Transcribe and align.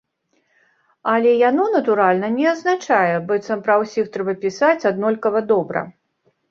Але 1.15 1.31
яно, 1.49 1.67
натуральна, 1.75 2.31
не 2.39 2.45
азначае, 2.55 3.15
быццам 3.29 3.65
пра 3.69 3.75
ўсіх 3.83 4.05
трэба 4.19 4.33
пісаць 4.49 4.81
аднолькава 4.93 5.49
добра. 5.55 5.89